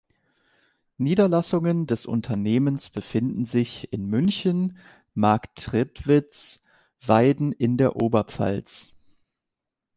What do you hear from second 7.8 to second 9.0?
Oberpfalz.